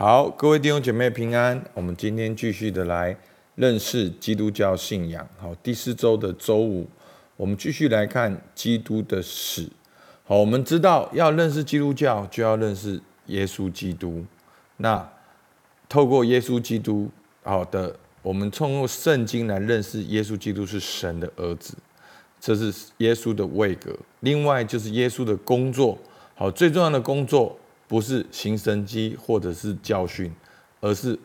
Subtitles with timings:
[0.00, 1.60] 好，各位弟兄姐妹平安。
[1.74, 3.16] 我们今天继续的来
[3.56, 5.28] 认识基督教信仰。
[5.40, 6.86] 好，第四周的周五，
[7.36, 9.68] 我们继续来看基督的史。
[10.22, 14.24] 好，我们知道要认识基督教，就要认识耶稣基督。
[14.76, 15.04] 那
[15.88, 17.10] 透过耶稣基督，
[17.42, 21.74] 好的，我们通过圣经来认识耶稣基督是神的儿子，
[22.38, 23.92] 这是耶稣的位格。
[24.20, 25.98] 另外就是耶稣的工作。
[26.36, 27.58] 好，最重要的工作
[27.88, 30.30] 不是行神机或者是教训，
[30.80, 31.18] 而是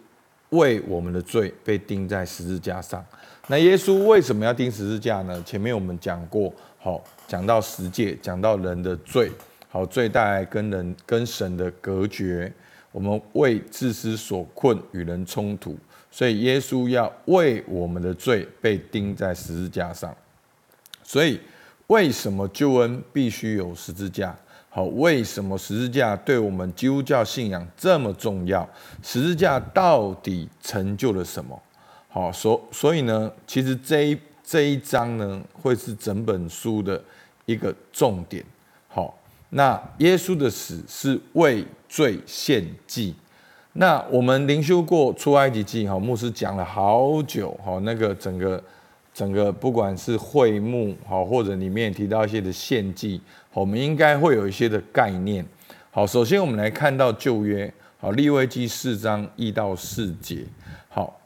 [0.49, 3.05] 为我们的罪被钉在十字架上。
[3.47, 5.43] 那耶稣为什么要钉十字架呢？
[5.43, 9.29] 前面我们讲过，好，讲到十诫，讲到人的罪，
[9.67, 12.51] 好，罪带来跟人跟神的隔绝，
[12.93, 15.77] 我们为自私所困，与人冲突，
[16.09, 20.15] 所以耶稣要为我们的罪被钉在十字架上。
[21.03, 21.37] 所以
[21.87, 24.33] 为什么救恩必须有十字架？
[24.75, 28.67] 好，为什么十字架对我们基督教信仰这么重要？
[29.03, 31.61] 十字架到底成就了什么？
[32.09, 36.99] 好，所所以呢，其实这一这一章呢，会是整本书的
[37.45, 38.43] 一个重点。
[38.87, 39.15] 好，
[39.51, 43.13] 那耶稣的死是为罪献祭。
[43.73, 48.59] 那我们灵修过出埃及记，哈，牧师讲了好久，好，那个整个。
[49.13, 53.21] 整个不管是会幕好，或者里面提到一些的献祭，
[53.53, 55.45] 我们应该会有一些的概念。
[55.91, 60.43] 好，首先我们来看到旧约，好，利未记四章一到四节。
[60.89, 61.19] 好，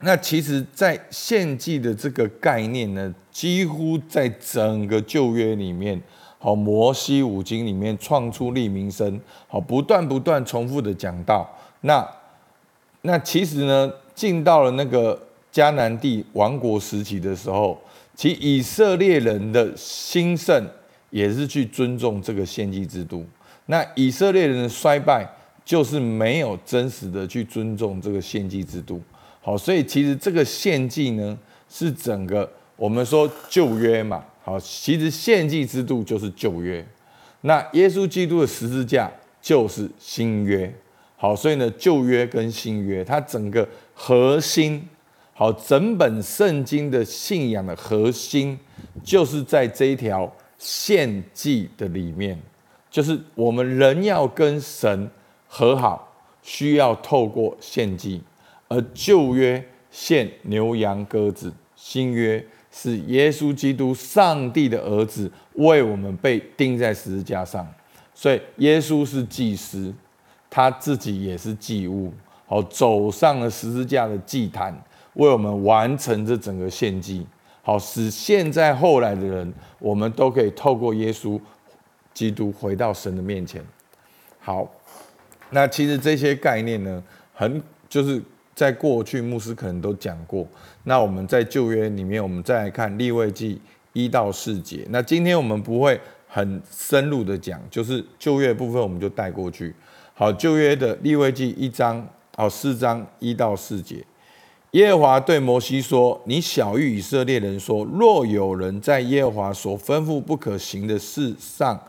[0.00, 6.02] 那其实，在献祭的这个概念呢，几乎在整个旧约里面，
[6.38, 11.48] 好，摩西五经里面创出利民申，好，不断不断重复的讲到。
[11.82, 12.04] 那
[13.02, 15.16] 那其实呢，进到了那个。
[15.54, 17.80] 迦南地亡国时期的时候，
[18.16, 20.68] 其以色列人的兴盛
[21.10, 23.24] 也是去尊重这个献祭制度。
[23.66, 25.24] 那以色列人的衰败，
[25.64, 29.00] 就是没有真实的去尊重这个献祭制度。
[29.40, 34.24] 好，所以其实这个献祭呢，是整个我们说旧约嘛。
[34.42, 36.84] 好，其实献祭制度就是旧约。
[37.42, 39.08] 那耶稣基督的十字架
[39.40, 40.74] 就是新约。
[41.16, 44.88] 好，所以呢，旧约跟新约，它整个核心。
[45.36, 48.56] 好，整本圣经的信仰的核心，
[49.02, 52.40] 就是在这一条献祭的里面，
[52.88, 55.10] 就是我们人要跟神
[55.48, 56.08] 和好，
[56.40, 58.22] 需要透过献祭。
[58.68, 67.66] 而旧约献牛羊鸽子，新约是耶稣基督上帝的儿子为我们被钉在十字架上，
[68.14, 69.92] 所以耶稣是祭司，
[70.48, 72.12] 他自己也是祭物，
[72.46, 74.72] 好，走上了十字架的祭坛。
[75.14, 77.26] 为我们完成这整个献祭，
[77.62, 81.40] 好，使现在后来的人，我们都可以透过耶稣
[82.12, 83.64] 基督回到神的面前。
[84.40, 84.68] 好，
[85.50, 87.02] 那其实这些概念呢，
[87.32, 88.22] 很就是
[88.54, 90.46] 在过去牧师可能都讲过。
[90.82, 93.60] 那我们在旧约里面，我们再来看立位记
[93.92, 94.84] 一到四节。
[94.90, 99.74] 那今天我们不会很深入的讲，就是旧约部分我们就带过去。
[100.12, 104.04] 好，旧约的立位记一章，好，四章一到四节。
[104.74, 111.80] 耶和华对摩西说：“你晓諭以色列人说，若有人在耶和华所吩咐不可行的事上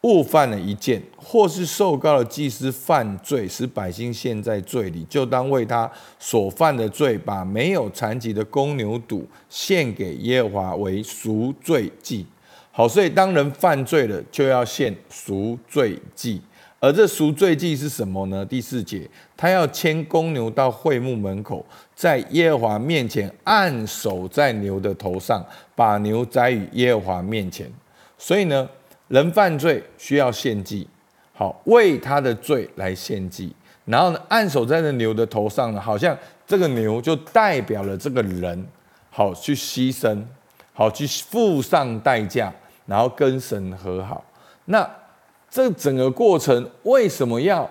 [0.00, 12.26] 误犯了一件，或是受膏的祭司犯罪，使百姓陷在罪里，就当为他所犯的罪，把没有残疾的公牛犊献给耶和华为赎罪祭。
[12.72, 16.42] 好，所以当人犯罪了，就要献赎罪祭。”
[16.80, 18.44] 而这赎罪祭是什么呢？
[18.44, 21.64] 第四节，他要牵公牛到会幕门口，
[21.94, 25.42] 在耶和华面前按手在牛的头上，
[25.74, 27.66] 把牛宰于耶和华面前。
[28.18, 28.68] 所以呢，
[29.08, 30.86] 人犯罪需要献祭，
[31.32, 33.50] 好，为他的罪来献祭。
[33.86, 36.14] 然后呢，按手在这牛的头上呢，好像
[36.46, 38.62] 这个牛就代表了这个人，
[39.08, 40.22] 好去牺牲，
[40.74, 42.52] 好去付上代价，
[42.84, 44.22] 然后跟神和好。
[44.66, 44.86] 那。
[45.54, 47.70] 这整个过程为什么要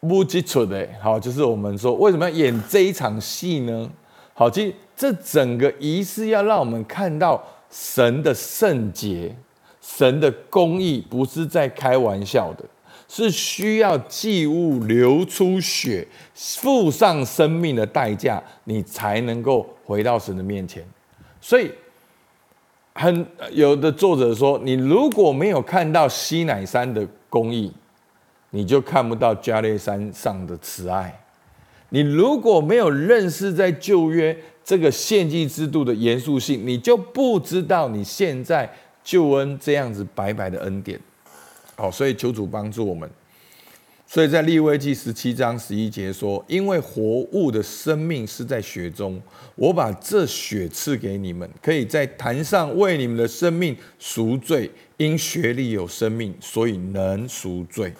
[0.00, 0.88] 不基础的？
[1.00, 3.88] 好，就是我们说为什么要演这一场戏呢？
[4.34, 7.40] 好，其实这整个仪式要让我们看到
[7.70, 9.32] 神的圣洁、
[9.80, 12.64] 神的公义，不是在开玩笑的，
[13.06, 16.04] 是需要祭物流出血、
[16.34, 20.84] 付上生命的代价，你才能够回到神的面前。
[21.40, 21.70] 所以。
[22.94, 27.72] 很有的作者说，你如果没有看到西乃山的公义，
[28.50, 31.18] 你就看不到加勒山上的慈爱。
[31.88, 38.70] 你如果没有认识在旧约这个献祭制度的严肃性，你就不知道你现在
[39.02, 40.98] 救恩这样子白白的恩典。
[41.76, 43.08] 好，所以求主帮助我们。
[44.12, 47.00] 所以在利未记十七章十一节说：“因为活
[47.32, 49.18] 物的生命是在血中，
[49.54, 54.70] 我把这血赐给你们，可以在坛上为你们的生命赎罪。
[54.98, 57.90] 因血里有生命，所以能赎罪。”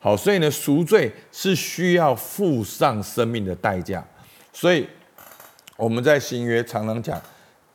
[0.00, 4.06] 好，所以呢，赎罪是需要付上生命的代价。
[4.52, 4.86] 所以
[5.78, 7.18] 我们在新约常常讲，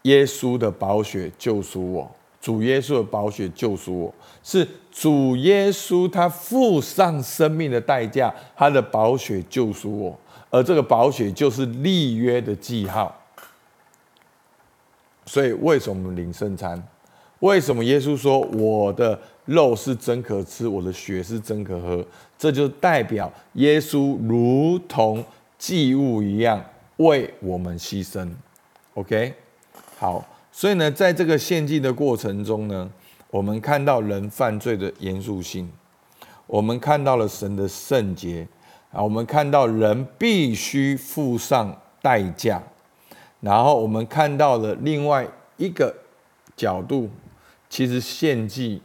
[0.03, 2.15] 耶稣的宝血救赎我。
[2.39, 4.65] 主耶稣的宝血救赎我，是
[4.99, 10.19] 主耶稣他付上生命的代价，他的宝血救赎我，
[10.49, 13.17] 而这个宝血就是立约的记号。
[15.25, 16.83] 所以为什么我们领圣餐？
[17.39, 22.05] 为什么耶稣说我的肉是真可吃，我的血是真可喝？
[22.37, 25.23] 这就代表耶稣如同
[25.57, 26.61] 祭物一样
[26.97, 28.29] 为我们牺牲。
[28.95, 29.33] OK，
[29.97, 30.27] 好。
[30.51, 32.89] 所以呢，在这个献祭的过程中呢，
[33.31, 35.71] 我们看到人犯罪的严肃性，
[36.47, 38.47] 我们看到了神的圣洁
[38.91, 42.61] 啊，我们看到人必须付上代价，
[43.39, 45.27] 然后我们看到了另外
[45.57, 45.95] 一个
[46.55, 47.09] 角度，
[47.69, 48.81] 其实献祭，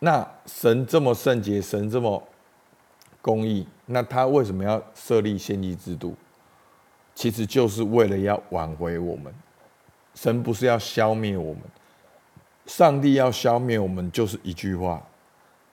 [0.00, 2.20] 那神这么圣洁，神这么
[3.22, 6.16] 公义，那他为什么要设立献祭制度？
[7.14, 9.32] 其实就是为了要挽回我们。
[10.14, 11.62] 神不是要消灭我们，
[12.66, 15.02] 上帝要消灭我们就是一句话，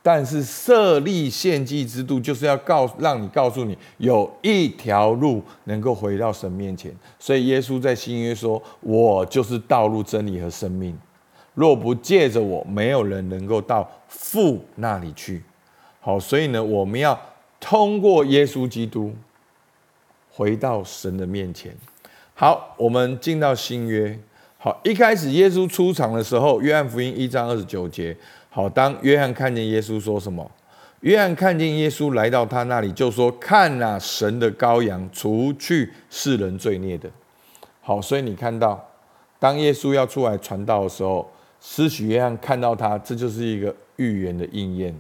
[0.02, 6.92] 但是设立献祭制度就是要告让你告诉你有一条路能够回到神面前。
[7.20, 10.98] 所以耶稣在新约说：“我就是道路、真理和生命，
[11.54, 15.44] 若不借着我，没有人能够到父那里去。”
[16.00, 17.20] 好，所以呢，我们要
[17.60, 19.14] 通过耶稣基督
[20.32, 21.76] 回到神的面前。
[22.34, 24.18] 好，我们进到新约。
[24.60, 28.18] 好，一开始耶稣出场的时候，约翰福音一章二十九节。
[28.50, 30.50] 好，当约翰看见耶稣说什么？
[31.02, 37.08] 约翰看见耶稣来到他那里，就说：“看哪，神的羔羊，除去世人罪孽的。”
[37.82, 38.84] 好，所以你看到，
[39.38, 41.30] 当耶稣要出来传道的时候，
[41.62, 44.94] 施洗约翰看到他，这就是一个预言的应验。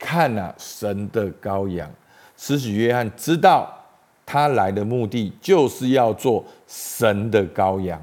[0.00, 1.88] 看哪，神的羔羊，
[2.36, 3.72] 施洗约翰知道。
[4.30, 7.98] 他来的目的就是要做神的羔羊。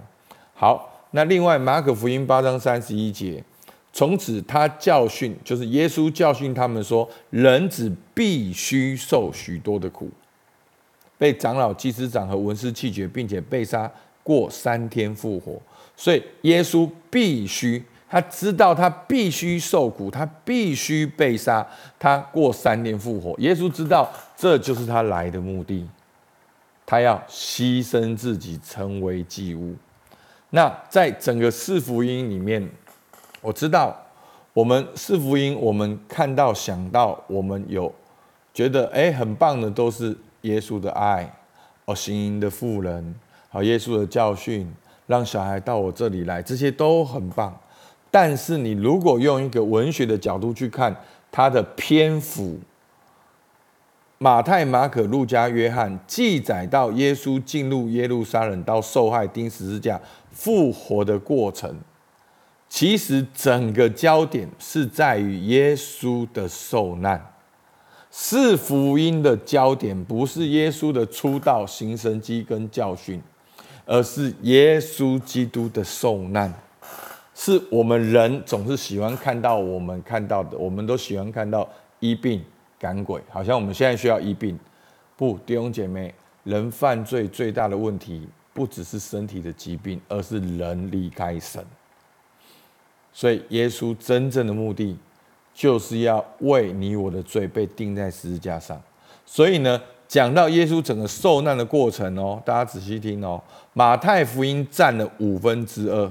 [0.58, 3.44] 好，那另外马可福音八章三十一节，
[3.92, 10.10] 从此他教训，就是耶稣教训他们说，人子必须受许多的苦，
[11.18, 13.92] 被长老、祭司长和文士弃绝，并且被杀，
[14.24, 15.62] 过三天复活。
[15.98, 21.68] 所以耶稣必须，他知道他必须受苦，他必须被杀，
[22.00, 23.36] 他过三天复活。
[23.40, 25.86] 耶稣知道这就是他来的目的。
[26.86, 29.76] 他要牺牲自己成为祭物。
[30.56, 32.66] 那在整个四福音里面，
[33.42, 33.94] 我知道
[34.54, 37.94] 我们四福音，我们看到想到，我们有
[38.54, 41.30] 觉得哎很棒的，都是耶稣的爱
[41.84, 43.14] 哦，行淫的妇人，
[43.50, 44.74] 好耶稣的教训，
[45.08, 47.54] 让小孩到我这里来，这些都很棒。
[48.10, 50.96] 但是你如果用一个文学的角度去看
[51.30, 52.58] 它的篇幅。
[54.18, 60.00] 马太、马可、路加、约翰记载到耶稣进入耶路撒冷到受害、钉十字架、
[60.36, 61.80] 复活的过程，
[62.70, 67.32] 其实整个焦点是在于耶稣的受难。
[68.12, 73.22] 是福音的焦点不是耶稣的出道、行神迹跟教训，
[73.86, 76.54] 而是耶稣基督的受难。
[77.34, 81.68] 是我们人总是喜欢看到我们看到的，我们都喜欢看到
[82.00, 82.44] 医病。
[82.78, 84.60] 赶鬼，好像我们现在需要医病。
[85.16, 86.14] 不，弟兄姐妹，
[86.44, 91.62] 人犯罪最大的问题不只是身体的疾病，而是人离开神。
[93.12, 94.98] 所以，耶稣真正的目的
[95.54, 98.82] 就是要为你我的罪被钉在十字架上。
[99.26, 103.44] 所以呢，讲到耶稣整个受难的过程哦，大家仔细听哦，
[103.74, 106.10] 马太福音占了五分之二。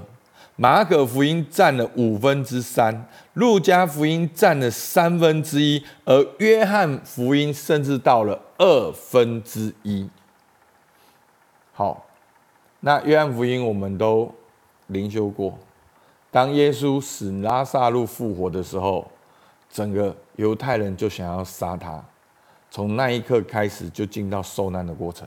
[0.57, 10.09] 马可福音占了五分之三，路加福音占了三分之一，而约翰福音甚至到了二分之一。
[11.73, 12.04] 好，
[12.87, 14.31] 那约翰福音我们都
[14.89, 15.59] 灵修过。
[16.31, 19.11] 当耶稣使拉撒路复活的时候，
[19.71, 22.05] 整个犹太人就想要杀他，
[22.71, 25.27] 从那一刻开始就进到受难的过程。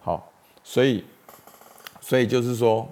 [0.00, 0.28] 好，
[0.64, 1.04] 所以，
[2.00, 2.86] 所以就是说。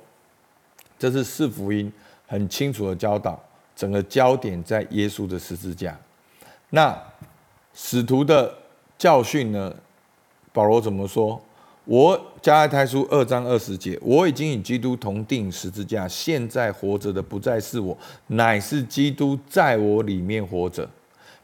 [0.99, 1.93] 这是四福音
[2.27, 3.39] 很清楚的教导，
[3.75, 5.95] 整个焦点在耶稣的十字架。
[6.71, 6.99] 那
[7.75, 8.57] 使徒的
[8.97, 9.75] 教训呢？
[10.55, 11.39] 保罗怎么说？
[11.87, 20.91] 我加拉太书二章二十节，我已经与基督同钉十字架，现在活着的不再是我，乃是基督在我里面活着，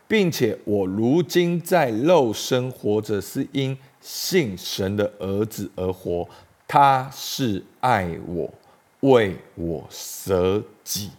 [0.08, 6.28] 并且我如今在肉身活着，是因信神的儿子而活。
[6.66, 8.52] 他是爱我，
[9.00, 11.10] 为我舍己。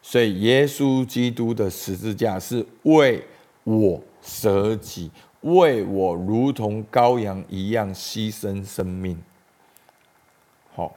[0.00, 3.22] 所以，耶稣基督的十字架是为
[3.64, 5.10] 我舍己，
[5.44, 9.22] 为我如同羔羊一样牺牲生命。
[10.74, 10.94] 好，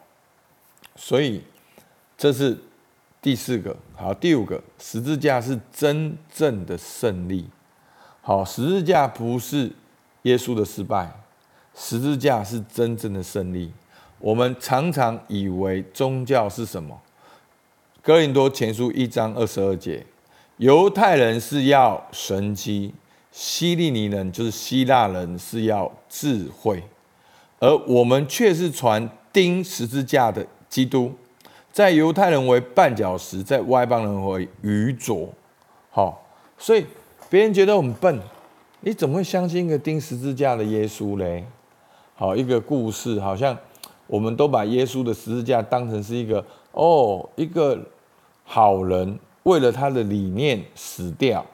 [0.96, 1.44] 所以
[2.18, 2.58] 这是。
[3.20, 7.50] 第四个，好，第五个，十字架是真正的胜利。
[8.22, 9.74] 好，十字架不是
[10.22, 11.12] 耶稣的失败，
[11.76, 13.74] 十字架是真正的胜利。
[14.20, 17.02] 我们常常以为宗教是什么？
[18.02, 20.06] 哥林多前书一章二十二节，
[20.58, 22.94] 犹太人是要神迹，
[23.40, 26.84] 希利尼人就是希腊人是要智慧，
[27.60, 31.14] 而我们却是传钉十字架的基督。
[31.72, 35.30] 在犹太人为绊脚石，在外邦人为愚拙。
[35.92, 36.26] 好，
[36.58, 36.84] 所以
[37.30, 38.20] 别人觉得我们笨，
[38.82, 41.46] 你怎么会相信一个钉十字架的耶稣嘞？
[42.16, 43.56] 好，一个故事，好像
[44.08, 47.80] 我们都把耶稣的十字架当成是一个哦，一个
[48.44, 51.46] 好人，为了他的理念死掉，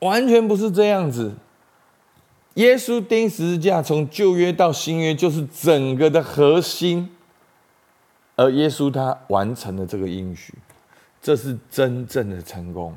[0.00, 1.34] 完全不是这样子。
[2.54, 7.10] 耶稣钉十字架，从旧约到新约，就是整个的核心。
[8.34, 10.54] 而耶稣他完成了这个应许，
[11.22, 12.94] 这是真正的成功，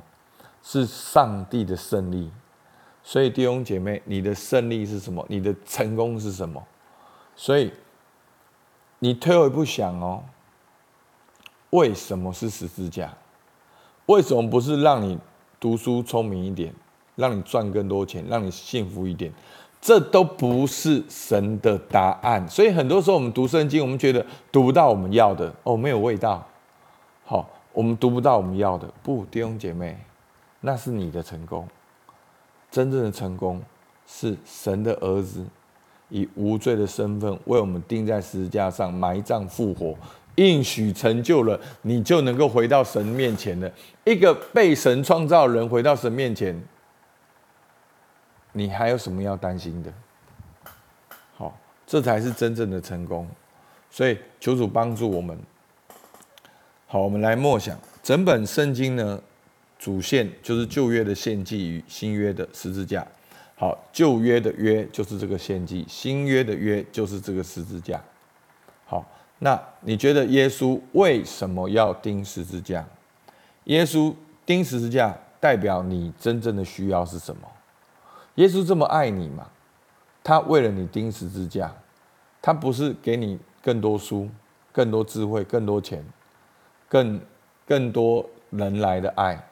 [0.62, 2.30] 是上帝的胜利。
[3.04, 5.26] 所以弟兄姐妹，你的胜利是什么？
[5.30, 6.62] 你的成功是什么？
[7.36, 7.72] 所以
[9.00, 10.24] 你退后一步想哦，
[11.70, 13.14] 为什么是十字架？
[14.06, 15.18] 为什么不是让你
[15.60, 16.74] 读书聪明一点，
[17.20, 19.32] 让你赚更多钱，让你幸福一点？
[19.82, 26.46] 这都不是神的答案，所以很多时候我们读圣经，我们觉得读不到我们要的哦，没有味道。
[27.24, 29.98] 好，我们读不到我们要的，不，弟兄姐妹，
[30.60, 31.66] 那是你的成功。
[32.70, 33.62] 真正的成功
[34.06, 35.46] 是神的儿子
[36.10, 39.96] 以无罪的身份为我们钉在十字架上，埋葬复活，
[40.36, 43.72] 应许成就了，你就能够回到神面前了。
[44.04, 46.62] 一个被神创造的人回到神面前。
[48.52, 49.94] 你还有什么要担心的？
[51.36, 53.28] 好，这才是真正的成功。
[53.92, 55.38] 所以求主帮助我们。
[56.88, 59.22] 好，我们来默想整本圣经呢，
[59.78, 63.06] 主线就是旧约的献祭与新约的十字架。
[63.56, 68.02] 好，旧约的约就是这个献祭，新约的约就是这个十字架。
[68.86, 69.06] 好，
[69.40, 72.86] 那你觉得耶稣为什么要钉十字架？
[73.66, 74.14] 耶稣
[74.46, 77.42] 钉十字架代表你真正的需要是什么？
[78.40, 79.46] 耶稣这么爱你嘛？
[80.24, 81.74] 他为了你钉十字架，
[82.42, 84.30] 他不是给你更多书、
[84.72, 86.02] 更多智慧、更多钱、
[86.88, 87.20] 更
[87.68, 89.46] 更多人来的爱。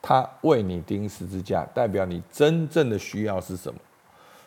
[0.00, 3.78] 他为你钉十字架，代表你真正的需要是什么？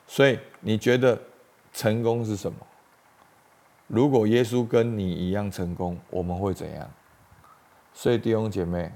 [0.07, 1.19] 所以你觉得
[1.72, 2.57] 成功是什么？
[3.86, 6.89] 如果耶稣跟你一样成功，我们会怎样？
[7.93, 8.91] 所以弟兄姐妹，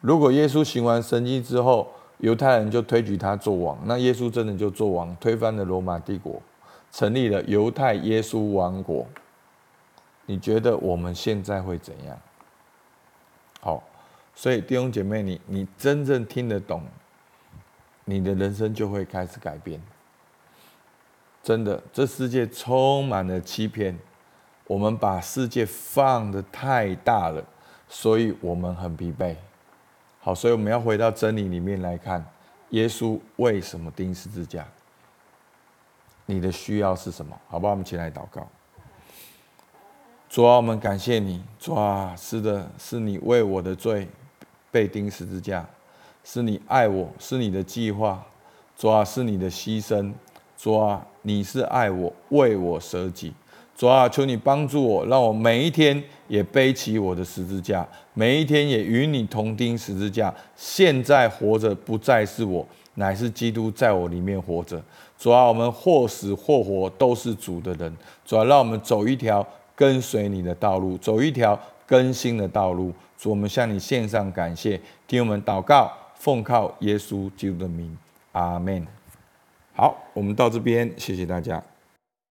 [0.00, 6.40] 如果耶稣行完神迹之后，犹太人就推举他做王，那耶稣真的就做王，推翻了罗马帝国，
[6.90, 9.06] 成立了犹太耶稣王国。
[10.24, 12.18] 你觉得我们现在会怎样？
[13.60, 13.82] 好，
[14.34, 16.82] 所以弟兄姐妹，你你真正听得懂，
[18.04, 19.80] 你的人生就会开始改变。
[21.42, 23.96] 真的，这世界充满了欺骗，
[24.66, 27.44] 我们把世界放得太大了，
[27.88, 29.36] 所以我们很疲惫。
[30.26, 32.26] 好，所以我们要回到真理里面来看，
[32.70, 34.66] 耶稣为什么钉十字架？
[36.26, 37.38] 你的需要是什么？
[37.46, 37.70] 好不好？
[37.70, 38.44] 我们起来祷告。
[40.28, 41.40] 主啊，我们感谢你。
[41.60, 44.08] 主啊，是的，是你为我的罪
[44.72, 45.64] 被钉十字架，
[46.24, 48.20] 是你爱我，是你的计划。
[48.76, 50.12] 主啊，是你的牺牲。
[50.58, 53.32] 主啊，你是爱我，为我舍己。
[53.76, 60.34] 主啊，求你帮助我，让我每一天也背起我的十字架，每一天也与你同钉十字架。
[60.56, 64.82] 现在活着不再是我，乃是基督在我里面活着。
[65.18, 67.96] 主啊，我们或死或活都是主的人。
[68.24, 72.92] 主啊，让我们走一条跟随你的道路，走一条更新的道路。
[73.16, 77.96] 主，我们向你献上感谢，听我们祷告，奉靠耶稣基督的名，
[78.32, 78.86] 阿门。
[79.74, 81.62] 好，我们到这边，谢谢大家。